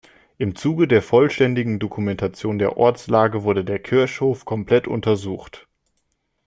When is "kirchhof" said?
3.77-4.45